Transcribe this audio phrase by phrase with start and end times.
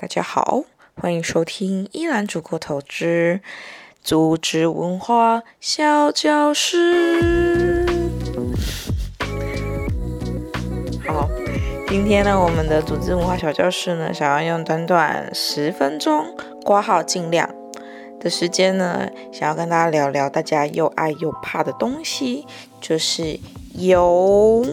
[0.00, 0.62] 大家好，
[0.94, 3.40] 欢迎收听依兰煮过头之
[4.00, 7.84] 组织文化小教室。
[11.04, 11.28] 好，
[11.88, 16.26] 今天呢，我们的组织文化小教室呢，想要用短短十分钟，
[16.64, 17.52] 挂号尽量
[18.20, 22.46] 的时间呢，想要跟大家聊聊大家又爱又怕的东西，
[22.80, 23.40] 就是
[23.74, 24.64] 油。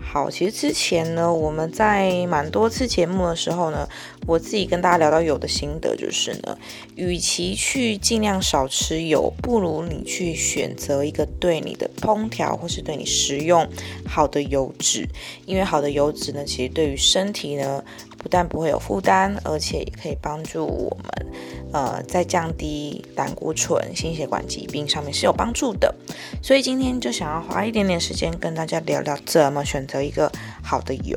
[0.00, 3.88] 好，其实之前呢，我们在蛮多次节目的时候呢，
[4.26, 6.56] 我自己跟大家聊到油的心得就是呢，
[6.96, 13.68] 与其去尽量少吃油，不如你去选择一个对你的烹调或是对你食用
[14.06, 15.08] 好的油脂，
[15.46, 17.82] 因为好的油脂呢，其实对于身体呢。
[18.22, 21.26] 不但不会有负担，而且也可以帮助我们，
[21.72, 25.92] 呃，在降低胆固醇、心血管疾病上面是有帮助的。
[26.40, 30.30] 所以今天就想要花一点点时间跟大家聊聊怎么选择一个
[30.62, 31.16] 好的油。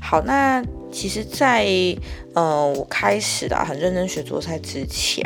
[0.00, 1.66] 好，那其实，在
[2.34, 5.24] 呃我开始啊很认真学做菜之前，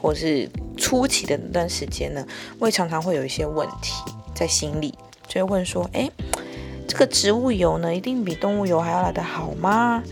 [0.00, 2.26] 或是初期的那段时间呢，
[2.58, 3.92] 我也常常会有一些问题
[4.34, 4.92] 在心里，
[5.26, 6.10] 就会问说：哎，
[6.86, 10.02] 这个植物油呢，一定比动物油还要来得好吗？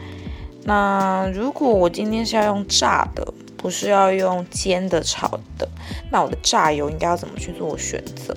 [0.67, 5.69] 那如果我今天是要用炸的，不是要用煎的、炒的，
[6.11, 8.35] 那我的炸油应该要怎么去做选择？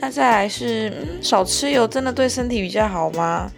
[0.00, 3.50] 那再来是，嗯，少吃油真的对身体比较好吗？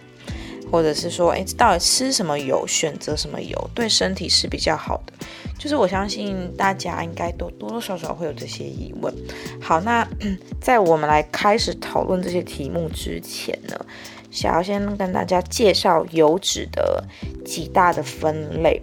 [0.71, 5.13] 或者是说，哎，到底吃什么油，选择什么油对身体是比较好的？
[5.59, 9.13] 就是我相信大家应该都多多少少会有这些疑问。
[9.61, 10.07] 好，那
[10.59, 13.75] 在我们来开始讨论这些题目之前呢？
[14.31, 17.03] 想要先跟大家介绍油脂的
[17.45, 18.81] 几大的分类。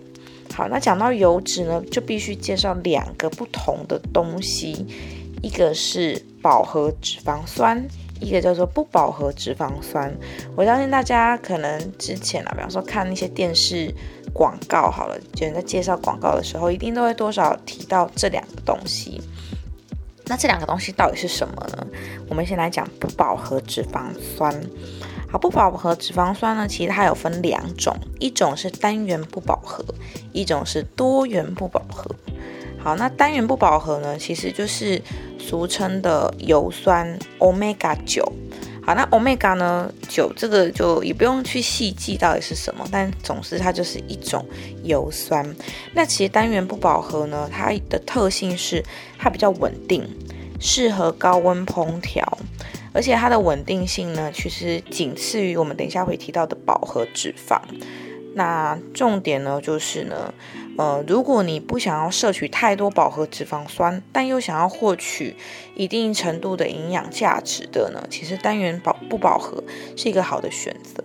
[0.55, 4.87] 好，那讲到油脂呢，就必须介绍两个不同的东西，
[5.43, 7.83] 一个是饱和脂肪酸，
[8.21, 10.13] 一个叫做不饱和脂肪酸。
[10.57, 13.95] 我相信大家可能之前啊，比方说看那些电视
[14.33, 19.21] 广告，好了，有人在介绍广告的时候，一定都会多少提到这两个东西。
[20.27, 21.87] 那这两个东西到底是什么呢？
[22.29, 24.55] 我们先来讲不饱和脂肪酸。
[25.31, 29.85] 好，不饱和脂肪酸呢，其实它有分两种，一种是单元不饱和，
[30.33, 32.15] 一种是多元不饱和。
[32.79, 35.01] 好，那单元不饱和呢，其实就是
[35.39, 38.25] 俗称的油酸 omega 九。
[38.83, 44.43] 好，那 omega 呢九这个就也不用去细记到底是什么，但总之它就是一种
[44.83, 45.45] 油酸。
[45.93, 48.83] 那其实单元不饱和呢，它的特性是
[49.19, 50.09] 它比较稳定，
[50.59, 52.39] 适合高温烹调。
[52.95, 57.61] 而且它的稳定性呢，其实仅次于我们等一下会提到的饱和脂肪。
[58.35, 60.33] 那重点呢，就是呢，
[60.79, 65.35] 呃，如果你不想要摄取太多饱和脂肪酸，但又想要获取
[65.75, 69.63] 一定程度的营养价值的呢，其实单元饱不饱和
[69.97, 71.03] 是一个好的选择。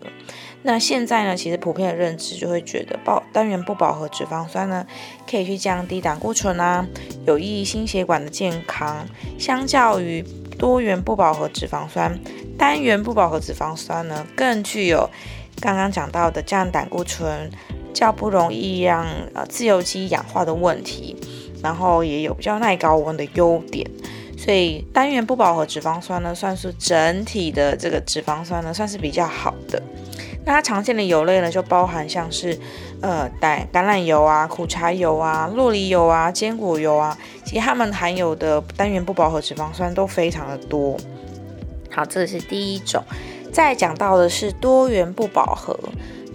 [0.62, 4.86] 那现在呢，其实普遍的认知就会觉得，饱单元不饱和脂肪酸呢，
[5.28, 6.88] 可以去降低胆固醇啊，
[7.26, 9.08] 有益心血管的健康，
[9.40, 10.24] 相较于。
[10.56, 12.18] 多元不饱和脂肪酸、
[12.58, 15.10] 单元不饱和脂肪酸呢，更具有
[15.60, 17.52] 刚刚讲到的降胆固醇、
[17.94, 21.16] 较不容易让呃自由基氧化的问题，
[21.62, 23.90] 然后也有比较耐高温的优点。
[24.38, 29.82] 所以单元不饱和脂肪酸呢，算是整体的这个脂肪酸呢，算是比较好的。
[30.46, 32.60] 那它常见的油类呢，就包含像是
[33.00, 37.18] 呃橄橄榄油啊、苦茶油啊、洛梨油啊、坚果油啊。
[37.46, 40.98] 其实它们含有的单元不饱和脂肪酸都非常的多。
[41.90, 43.02] 好，这是第一种。
[43.54, 45.80] 再讲到的是多元不饱和。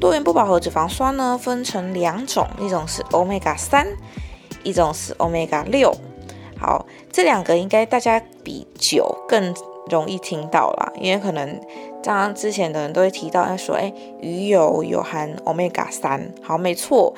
[0.00, 3.86] 多元不饱和脂肪酸呢，分成两种，一种是 omega 三，
[4.62, 5.94] 一种是 omega 六。
[6.59, 9.54] 好，这两个应该大家比九更
[9.91, 11.60] 容易听到啦，因为可能。
[12.00, 17.12] 刚刚之前的人都会提到，要说，哎，鱼油有含 omega 三，好，没错，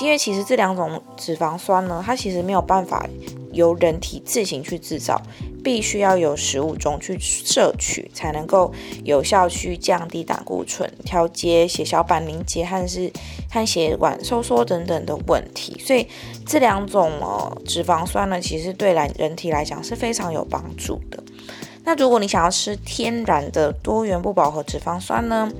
[0.00, 3.08] 因为其实这两种脂肪酸呢，它其实没有办法
[3.56, 5.20] 由人体自行去制造，
[5.64, 8.72] 必须要有食物中去摄取，才能够
[9.02, 13.10] 有效去降低胆固醇、调节血小板凝结和是
[13.50, 16.06] 和血管收缩等等的问题，所以
[16.46, 21.20] 这两种呃脂肪酸呢，其实对来人体来讲是非常有帮助的。
[21.84, 25.50] 那如果你想要吃天然的多元不饱和脂肪酸呢？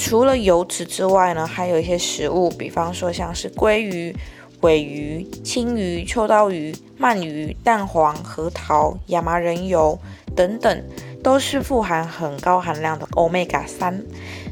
[0.00, 4.14] 除了油脂之外呢，还有一些食物，比方说像是鲑鱼、
[4.60, 9.98] 尾鱼、青鱼、秋刀鱼、鳗鱼、蛋黄、核桃、亚麻仁油
[10.34, 10.84] 等等，
[11.22, 14.02] 都是富含很高含量的 omega 三。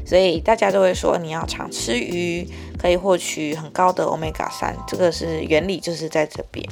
[0.05, 2.47] 所以大家都会说，你要常吃鱼，
[2.79, 6.65] 可以获取很高的 omega 三，这个是原理，就是在这边。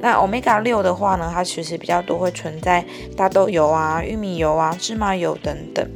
[0.00, 2.82] 那 omega 六的话呢，它其实比较多会存在
[3.14, 5.86] 大豆油啊、玉米油啊、芝麻油等等。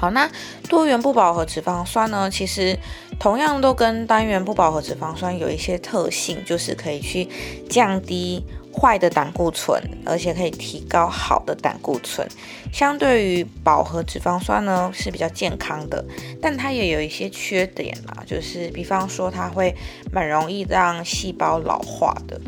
[0.00, 0.26] 好，那
[0.66, 2.74] 多元不饱和脂肪酸呢，其实
[3.18, 7.28] 同样都跟单元不饱和脂肪酸有一些特性，就是可以去
[7.68, 8.42] 降低。
[8.72, 12.24] 坏的胆固醇，而且可以提高好的胆固醇。
[12.72, 16.04] 相对于饱和脂肪酸呢，是比较健康的，
[16.40, 19.74] 但它也有一些缺点啦，就是比方说它会
[20.12, 22.40] 蛮容易让细胞老化的。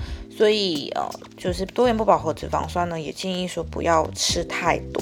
[0.42, 5.00] 所以呃，就是多元不饱和脂肪酸呢，也建议说不要吃太多，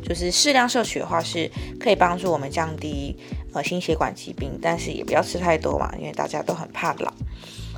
[0.00, 1.50] 就是适量摄取的话是
[1.80, 3.16] 可以帮助我们降低
[3.52, 7.12] 呃心血管疾病，但是也不要吃太多嘛，因为大家都很怕老。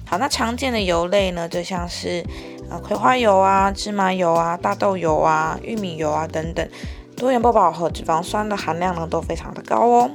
[0.05, 2.23] 好，那常见的油类呢，就像是
[2.69, 6.69] 呃葵花油啊、芝麻油啊、大豆油啊、玉米油啊等等，
[7.17, 10.11] 多元不饱和脂肪酸的含量呢都非常的高哦。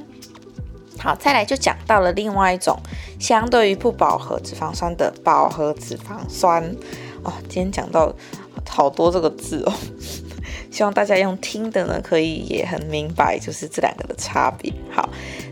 [1.04, 2.80] 好，再来就讲到了另外一种
[3.20, 6.64] 相对于不饱和脂肪酸的饱和脂肪酸
[7.22, 7.30] 哦。
[7.42, 8.10] 今天讲到
[8.66, 9.72] 好多这个字哦，
[10.72, 14.72] 希望大家用听的呢可以也很明白，就是这两个的差别。
[14.90, 15.06] 好。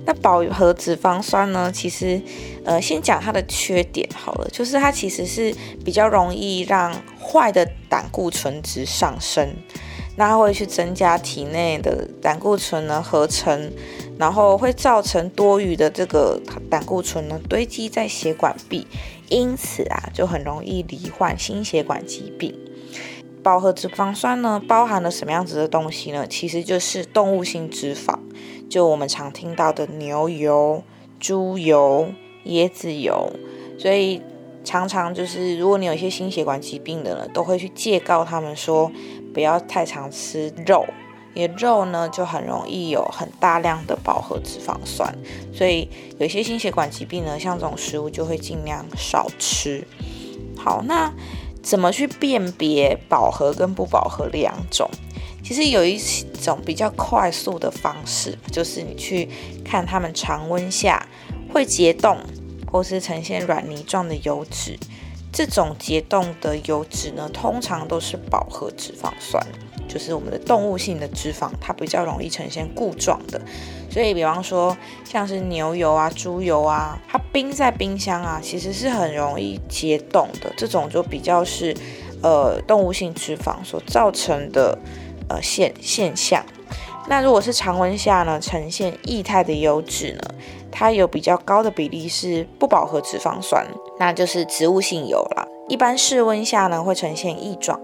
[0.04, 1.70] 那饱和脂肪酸呢？
[1.70, 2.20] 其实，
[2.64, 9.55] 呃，先讲它的缺点好了，就是它其实是比较容易让坏的胆固醇值上升，
[10.17, 13.73] 那它会去增加体内的胆固醇呢合成，
[14.19, 18.87] 然后会造成多余的这个胆固醇呢堆积在血管壁，
[19.29, 22.55] 因此啊，就很容易罹患心血管疾病。
[23.43, 26.26] 饱和脂肪酸呢，包含了什么样子的东西呢？
[26.29, 28.19] 其实就是动物性脂肪。
[28.70, 30.82] 就我们常听到的牛油、
[31.19, 32.12] 猪油、
[32.47, 33.32] 椰子油，
[33.76, 34.23] 所以
[34.62, 38.93] 常常就是如果你有一些心血管疾病的呢，都会去戒告他们说
[39.32, 40.84] 不要太常吃肉，
[41.34, 45.14] 因为肉呢就很容易有很大量的饱和脂肪酸，
[45.52, 45.88] 所以
[46.19, 49.87] 有一些心血管疾病呢，像这种食物就会尽量少吃。
[50.56, 51.12] 好，那
[51.62, 54.88] 怎么去辨别饱和跟不饱和两种？
[55.43, 55.99] 其实有一
[56.40, 59.29] 种比较快速的方式，就是你去
[59.64, 61.05] 看它们常温下
[61.52, 62.17] 会结冻，
[62.70, 64.79] 或是呈现软泥状的油脂。
[65.32, 69.44] 这种结冻的油脂呢，通常都是饱和脂肪酸，
[69.88, 73.40] 就是我们的动物性的脂肪，它比较容易呈现固状的。
[73.90, 80.52] 所以，比方说像是牛油啊、猪油啊，它冰在冰箱啊，其实是很容易结冻的。
[80.56, 81.75] 这种就比较是
[82.23, 84.79] 呃动物性脂肪所造成的。
[85.29, 86.44] 呃现现象，
[87.08, 90.34] 那如果是常温下呢，呈现液态的油脂呢，
[90.72, 93.64] 它有比较高的比例是不饱和脂肪酸，
[94.00, 95.46] 那就是植物性油了。
[95.69, 97.78] 一般室温下呢，会呈现液状，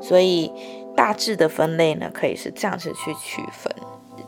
[0.00, 0.50] 所以
[0.96, 3.70] 大致的分类呢，可以是这样子去区分。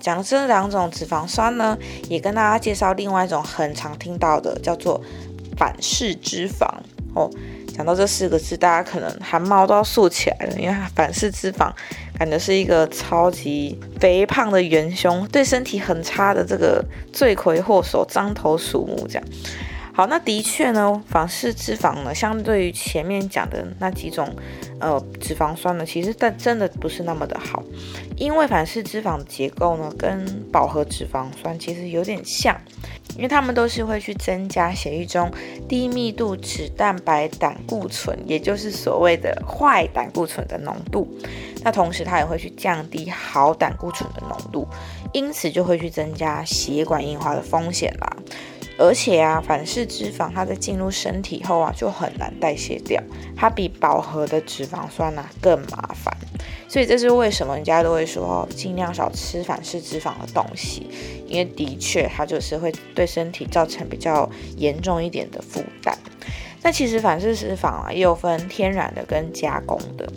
[0.00, 1.78] 讲这两种脂肪酸呢，
[2.10, 5.00] 也跟大家介绍另外一种很常听到的，叫做
[5.56, 6.66] 反式脂肪
[7.14, 7.30] 哦。
[7.76, 11.72] 讲到这四个字，大家可能汗毛都要竖起来了，因为反式脂肪
[12.16, 19.24] 感觉是一个超级肥胖的元凶，对身体很差的这个罪魁祸首，獐头鼠目这样。
[19.96, 24.28] 好，那的确呢，反式脂肪呢，相对于前面讲的那几种
[24.80, 27.62] 呃脂肪酸呢，其实但真的不是那么的好，
[28.16, 32.60] 因为反式脂肪结构呢，跟饱和脂肪酸其实有点像。
[33.16, 35.30] 因为它们都是会去增加血液中
[35.68, 41.08] 低密度脂蛋白胆固醇，也就是所谓的坏胆固醇的浓度。
[41.62, 44.66] 那同时它也会去降低好胆固醇的浓度，
[45.12, 48.16] 因此就会去增加血管硬化的风险啦。
[48.76, 53.02] 而且啊，反式脂肪它在进入身体后啊，就很难代谢掉，
[53.36, 56.12] 它比饱和的脂肪酸啊更麻烦。
[56.68, 60.88] 所以这是为什么人家都会说尽量少吃反式脂肪的东西，
[61.28, 65.96] 因为的确它就是会对身体造成比较严重一点的负担。
[66.60, 70.10] 那其实反式脂肪啊也有分天然的跟加工的。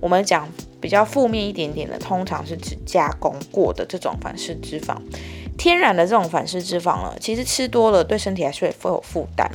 [0.00, 0.46] 我们讲
[0.80, 4.96] 比较负面一点点的，通常是指加工过的这种反式脂肪。
[5.58, 9.48] 天然的这种反式脂肪呢，其实吃多了对身体还是会有负担。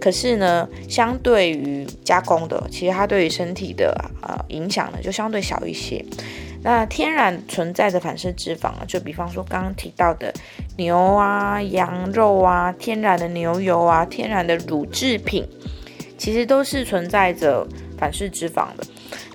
[0.00, 6.04] 可是呢，相对于加工的，其实它对于身体的呃影响呢，就相对小一些。
[6.64, 10.32] 那天然存在的反式脂肪啊，就比方说刚刚提到的
[10.76, 15.44] 牛啊、羊肉啊、天然的牛油啊、天然的乳制品，
[16.16, 17.66] 其实都是存在着
[17.98, 18.84] 反式脂肪的。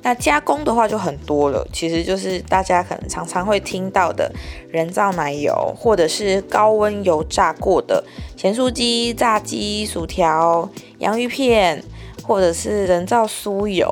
[0.01, 4.31] 那加工的话就很多了，其实就是大家可能常常会听到的
[4.69, 8.03] 人造奶油，或者是高温油炸过的
[8.35, 10.69] 咸酥鸡、炸鸡、薯条、
[10.99, 11.83] 洋芋片，
[12.23, 13.89] 或者是人造酥油，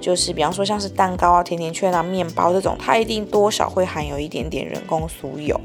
[0.00, 5.60] 就是比方说像是蛋糕啊、甜甜圈啊、面包这种，它一定多少会含有一点点人工酥油。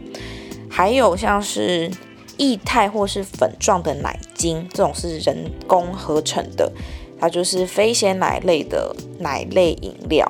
[0.70, 1.92] 还有像是
[2.38, 6.72] 液态或是粉状的奶精，这种是人工合成的。
[7.24, 10.30] 它就是非鲜奶类的奶类饮料，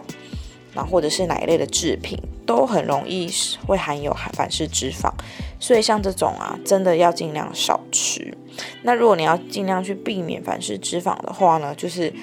[0.75, 3.27] 那或者是奶类的制品，都很容易
[3.65, 5.09] 会含有反式脂肪。
[5.59, 8.37] 所以像这种啊，真的要尽量少吃。
[8.83, 12.13] 那如果你要尽量去避免反式脂肪的话呢，就是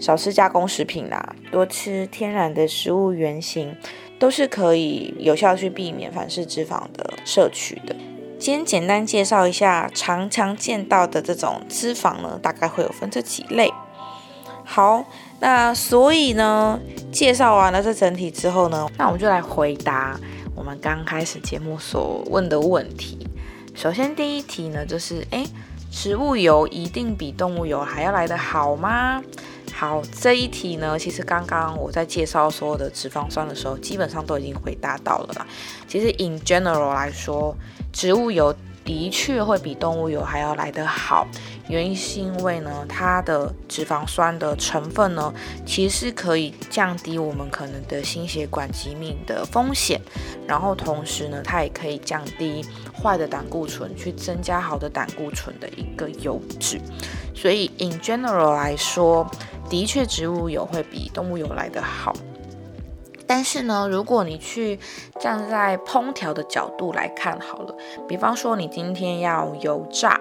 [0.00, 3.76] 少吃加工食品啦，多吃天然的食物原型，
[4.18, 7.94] 都是可以有效去避免反式脂肪的摄取的。
[8.38, 13.70] 先简单介绍一下常常见到的这种脂肪呢，大概会有分这几类。
[14.68, 15.04] 好，
[15.38, 16.78] 那所以呢，
[17.12, 20.18] 介绍完了这整体之后呢，那我们就来回答
[20.56, 23.26] 我们刚开始节目所问的问题。
[23.74, 25.46] 首先第一题呢，就是诶，
[25.90, 29.22] 植物油一定比动物油还要来得好吗？
[29.72, 35.46] 好，这一题呢，其实刚刚我在介绍所有的脂肪酸的时候，基本上都已经回答到了啦。
[35.86, 37.54] 其实 in general 来说，
[37.92, 38.54] 植物油
[38.86, 41.26] 的确会比动物油还要来得好，
[41.68, 45.34] 原因是因为呢，它的脂肪酸的成分呢，
[45.66, 50.00] 其实可以降低我们可能的心血管疾病的风险，
[50.46, 52.64] 然后同时呢，它也可以降低
[52.94, 56.80] 坏的胆固醇，去增加好的胆固醇的一个油脂。
[57.34, 59.28] 所以 in general 来说，
[59.68, 62.14] 的确植物油会比动物油来得好。
[63.26, 64.78] 但是呢，如果你去
[65.20, 67.74] 站在烹调的角度来看好了，
[68.06, 70.20] 比方说你今天要油炸，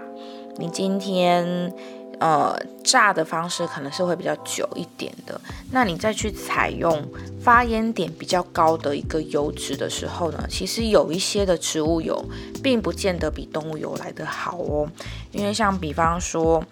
[0.58, 1.72] 你今天
[2.20, 5.40] 呃炸的方式可能是会比较久一点的，
[5.72, 7.04] 那你再去采用
[7.40, 12.24] 发烟点比较高的一个油脂的时候呢，其实有一些的植物油
[12.64, 14.90] 并不见得比动物油来得好哦，
[15.32, 16.64] 因为像比方说。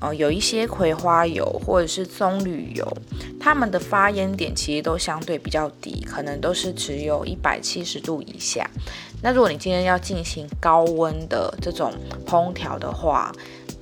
[0.00, 2.86] 呃，有一些葵花油或者是棕榈油，
[3.40, 8.68] 它们的发烟点其实都相对比较低，可能都是只有一百七十度以下。
[9.22, 11.92] 那如果你今天要进行高温的这种
[12.26, 13.32] 烹调的话，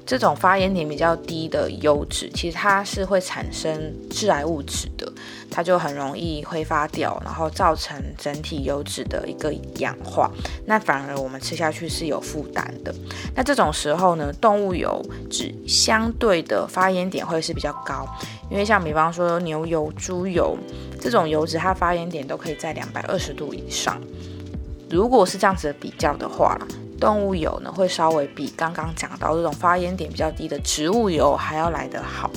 [0.05, 5.11] 这种发炎点比较低的油脂，其实它是会产生致癌物质的，
[5.51, 10.31] 它就很容易挥发掉，然后造成整体油脂的一个氧化，
[10.67, 12.93] 那反而我们吃下去是有负担的。
[13.35, 18.05] 那这种时候呢，动物油脂相对的发炎点会是比较高，
[18.51, 20.59] 因为像比方说牛油、猪油
[21.01, 24.01] 这种油脂，它发炎点都可以在两百二十度以上。
[24.91, 26.59] 如果是这样子的比较的话。
[27.03, 32.31] 动物油呢，会稍微比刚刚讲到这种发烟点比较低的植物油还要来得好，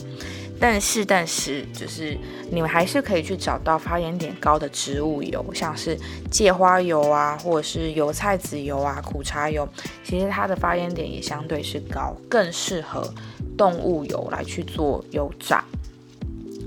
[0.60, 2.18] 但是但是就是
[2.50, 5.96] 你们还是可以去找到发烟点高的植物油，像是
[6.32, 9.70] 芥花油啊，或者是油菜籽油啊、苦茶油，
[10.04, 13.14] 其实它的发烟点也相对是高，更适合
[13.56, 15.64] 动物油来去做油炸。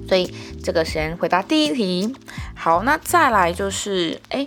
[0.08, 2.14] 所以这个先回答第一题。
[2.54, 4.46] 好，那再来就是哎。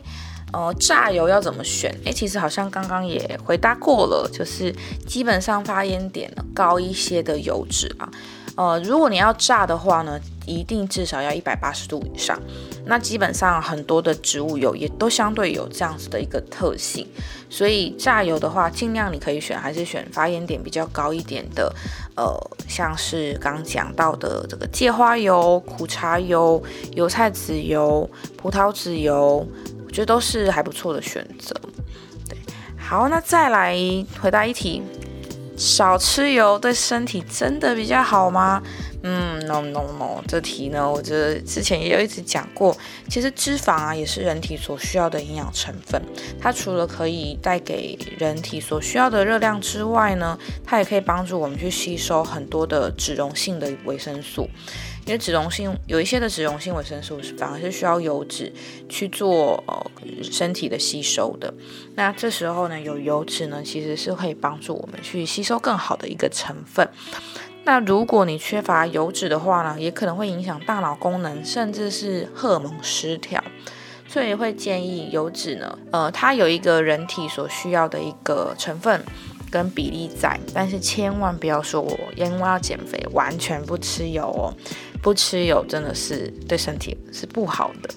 [0.53, 1.93] 呃，榨油要怎么选？
[2.03, 4.75] 诶，其实好像刚刚也回答过了，就是
[5.07, 8.09] 基本上发烟点高一些的油脂啊。
[8.57, 12.37] 呃，如果你要炸的话呢，一定至少要一百八十度以上。
[12.85, 17.07] 那基本上很多的植物油也都相对有这样子的一个特性，
[17.49, 21.73] 所以榨油的话，尽量你可以选还是选发烟点比较高一点的，
[22.17, 22.27] 呃，
[22.67, 26.61] 像是刚讲到的这个芥花油、苦茶油、
[26.93, 29.47] 油菜籽油、葡萄籽油。
[29.91, 31.53] 我觉得都是还不错的选择。
[32.29, 32.37] 对，
[32.77, 33.75] 好，那再来
[34.21, 34.81] 回答一题：
[35.57, 38.63] 少吃油对身体真的比较好吗？
[39.03, 42.73] 嗯，no no no，这题呢，我觉得之前也有一直讲过。
[43.09, 46.01] 其实脂肪啊，也是人体所需要的营养成分。
[46.39, 54.49] 它除了可以带给人体所需要的热量之外呢，它也可以帮助我们去吸收很多的脂溶性的维生素。
[55.11, 58.49] 因为脂溶性有一些的脂溶性维生素是反而是需要油脂
[58.87, 59.91] 去做呃
[60.23, 61.53] 身体的吸收的，
[61.95, 66.87] 那这时候呢有油脂呢其实是可以帮助我们去吸收更好的一个成分。
[67.65, 73.43] 那如果你缺乏油脂的话呢，也可能会影响大脑功能，甚至是荷尔蒙失调，
[74.07, 79.03] 所以会建议油脂呢，呃，它有一个人体所需要的一个成分。
[79.51, 84.55] 跟比例在，但是千万不要说我因为要减肥，完全不吃油哦，
[85.01, 87.89] 不吃油真的是对身体是不好的。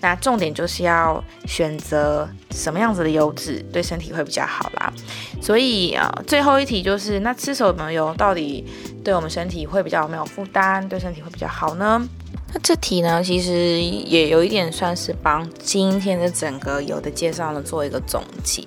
[0.00, 4.92] 那重点就是要选择什么样子的油脂对身体会比较好啦。
[5.40, 8.66] 所以啊，最后一题就是，那吃什么油到底
[9.02, 12.06] 对我们身体会比较没有负担，对身体会比较好呢？
[12.52, 18.62] 那这题呢，其实也有一点算是帮今天的整个油的介绍呢做一个总结。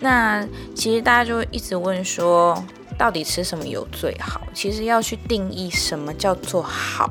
[0.00, 2.62] 那其实大家就会一直问说，
[2.98, 4.42] 到底吃什么油最好？
[4.52, 7.08] 其实要去定义什么叫做好，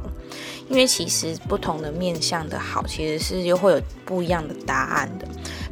[0.70, 5.26] 因为其实不同的面向的好，其实是又会有不一样的答案的。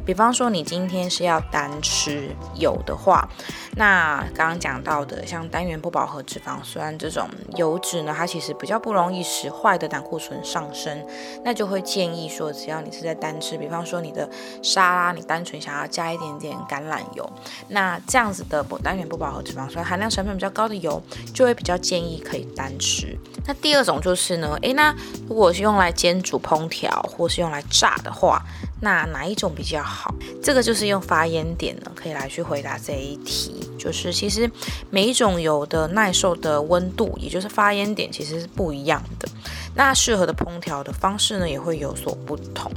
[0.06, 3.28] 比方说你今天是要单吃油的话，
[3.76, 11.04] 那刚刚讲到的像单元不饱和脂肪酸这种油脂呢，它其实比较不容易使坏的胆固醇上升，
[11.44, 14.30] 那就会建议说，只要你是在单吃，比方说你的
[14.62, 17.28] 沙拉，你单纯想要加一点点橄榄油，
[17.68, 21.02] 那这样子的不单元不饱和脂肪酸含量成分比较高的油，
[21.34, 23.18] 就会比较建议可以单吃。
[23.44, 24.94] 那第二种就是呢，诶，那
[25.28, 28.40] 如果是用来煎煮烹调或是用来炸的话，
[28.80, 30.14] 那哪一种比较好？
[30.42, 33.62] 这个就是用发烟点呢，可以来去回答这一题。
[33.78, 34.50] 就是其实
[34.90, 39.28] 每一种油的耐受的温度，也就是发烟点，其实是不一样的。
[39.74, 42.70] 那适合的烹调的方式呢，也会有所不同。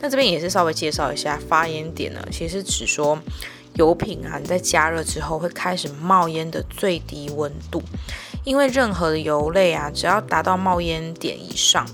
[0.00, 3.18] 那这边也是稍微介绍一下发烟点呢，其实只说
[3.74, 7.82] 油品啊，你在加热之后会开始冒烟的最低温度。
[8.44, 11.86] 因为任何的油类啊，只要达到冒烟点以上，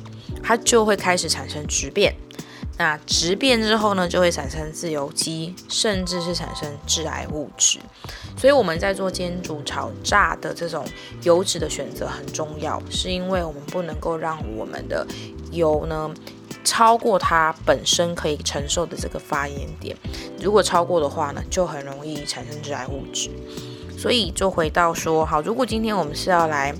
[0.42, 2.14] 它就会开始产生质变。
[2.76, 7.78] 那直变之后呢，就会产生自由基，甚至是产生致癌物质。
[8.36, 10.84] 所以我们在做煎、煮、炒、炸的这种
[11.22, 15.06] 油脂的选择很重要，是因为我们不能够让我们的
[15.52, 16.12] 油呢
[16.64, 19.96] 超过它本身可以承受的这个发炎点。
[20.42, 23.30] 如果超过的话呢，就很容易产生致癌物质。
[23.96, 26.74] 所以就回到说，好，如果今天我们是要来。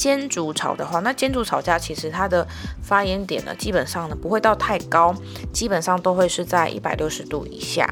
[0.00, 2.46] 煎煮炒的话，那煎煮炒价其实它的
[2.82, 5.14] 发烟点呢，基本上呢不会到太高，
[5.52, 7.86] 基本上都会是在一百六十度以下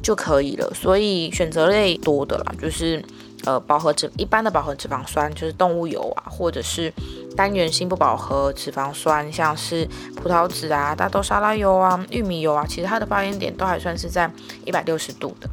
[0.00, 0.72] 就可以了。
[0.72, 3.04] 所以选择类多的啦，就是
[3.44, 6.92] 呃饱和脂一般的饱和脂肪酸，就是动物油啊，或者是
[7.36, 9.84] 单元性不饱和脂肪酸，像是
[10.14, 14.30] 葡萄籽啊、大豆沙拉油啊、玉米油啊，其实它的发烟点都还算是在
[14.64, 15.50] 一百六十度的。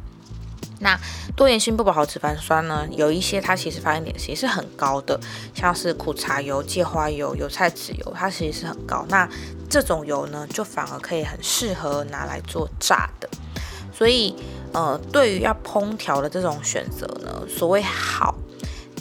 [0.80, 0.98] 那
[1.34, 5.18] 多元性不饱和脂肪酸呢，有一些它其实发烟点其实是很高的，
[5.54, 9.04] 像是苦茶油、芥花油、油菜籽油，它其实是很高。
[9.08, 9.28] 那
[9.68, 13.28] 这种油呢，就反而可以很适合拿来做炸的。
[13.92, 14.34] 所以，
[14.72, 18.34] 呃，对于要烹调的这种选择呢，所谓好，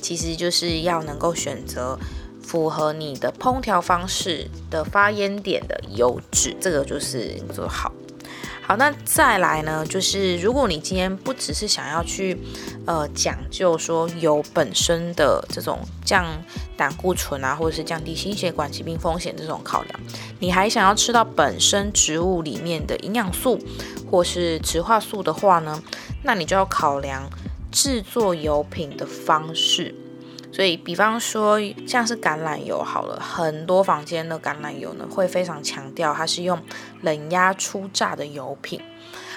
[0.02, 2.00] 其实就是要能够选择
[2.42, 7.92] 符合你的烹调方式的发烟点的油脂，这个就是做好。
[8.68, 9.86] 好，那再来呢？
[9.86, 12.36] 就是如果你今天不只是想要去，
[12.88, 16.26] 呃，讲究说油本身的这种降
[16.76, 20.00] 胆固醇啊，或者是降低心血管疾病风险这种考量，
[20.40, 23.60] 你还想要吃到本身植物里面的营养素
[24.10, 25.80] 或是植化素的话呢，
[26.24, 27.30] 那你就要考量
[27.72, 29.94] 制作油品的方式。
[30.56, 36.58] 所以，比方说像是橄榄油好了，很多房间的橄榄油呢会非常强调它是用
[37.02, 38.80] 冷压初榨的油品。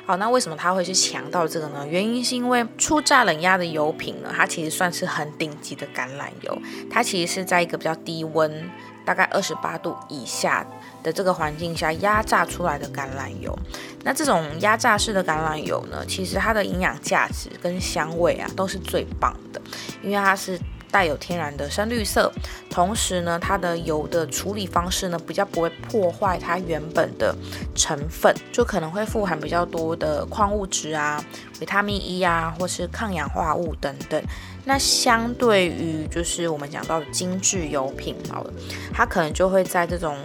[0.07, 1.85] 好，那为什么它会去强调这个呢？
[1.85, 6.57] 原因是因为初榨冷压的油品呢，它其实算是很顶级的橄榄油，
[6.89, 8.71] 它其实是在一个比较低温，
[9.05, 10.65] 大概二十八度以下
[11.03, 13.59] 的这个环境下压榨出来的橄榄油。
[14.05, 19.61] 那这种压榨式的橄榄油呢，其实它的营养价值跟香味啊都是最棒的，
[20.01, 20.57] 因为它是。
[20.91, 22.33] 带有天然的深绿色，
[22.71, 27.35] 同时呢，它的油的处理方式呢，比较不会破坏它原本的
[27.75, 31.23] 成分，就可能会富含比较多的矿物质啊、
[31.61, 34.23] 维他命 E 啊，或是抗氧化物等等。
[34.65, 38.53] 那相对于就是我们讲到的精致油品，好了，
[38.93, 40.17] 它可能就会在这种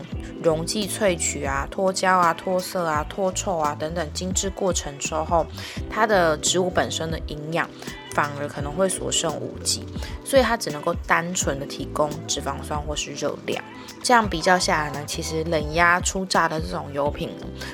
[0.43, 5.45] 溶剂萃取啊、脱胶啊、脱色啊、脱臭啊等等精致过程之后，
[5.89, 7.69] 它的植物本身的营养。
[8.13, 9.85] 反而可能会所剩无几，
[10.23, 13.63] 所以它只能够单纯的提供脂肪酸或是热量。
[14.01, 17.29] 这样比较下来呢，其实冷压初榨的这种油品，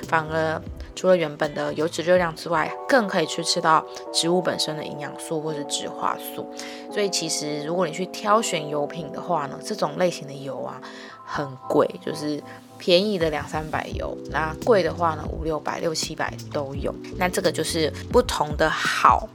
[0.08, 0.60] 反而
[0.94, 6.48] 除了原本的油脂热量之外，更可以去吃到植物本身的营养素或是植化素。
[6.92, 10.80] 所以其实如果你去挑选油品的话呢，这种类型的油啊
[11.24, 12.40] 很贵，就是
[12.78, 16.94] 便宜的两三百油，那贵的话呢五六百、六七百都有。
[17.16, 19.28] 那这个就是不同的好。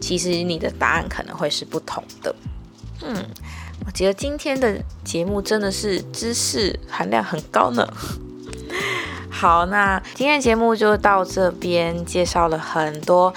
[0.00, 2.34] 其实你的答案可能会是不同的。
[3.02, 3.14] 嗯，
[3.84, 7.86] 我觉得今天的节目真的是知识含量很高呢。
[9.30, 13.32] 好，那今天的节目就到这边，介绍了很多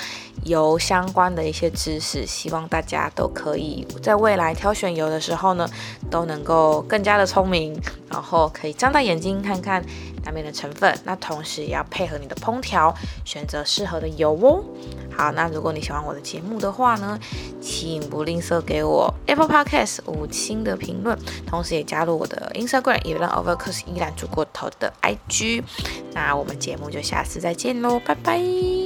[0.50, 5.66] 油相关的一些知识，希望大家都可以在未来挑选油的时候呢，
[6.12, 9.82] 都能够更加的聪明，然后可以张大眼睛看看
[10.26, 14.62] 那边的成分，那同时也要配合你的烹调，选择适合的油哦。
[15.16, 17.20] 好，那如果你喜欢我的节目的话呢，
[17.62, 25.64] 请不吝啬给我 Apple Podcast 五星的评论，同时也加入我的 Instagram，也让 Overcook 依然煮过头的 IG。
[26.14, 28.79] 那我们节目就下次再见喽，拜拜。